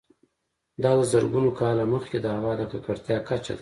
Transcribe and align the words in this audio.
دا 0.83 0.91
د 0.99 1.01
زرګونه 1.11 1.51
کاله 1.59 1.83
مخکې 1.93 2.17
د 2.21 2.27
هوا 2.37 2.51
د 2.59 2.61
ککړتیا 2.71 3.17
کچه 3.29 3.53
ده 3.57 3.59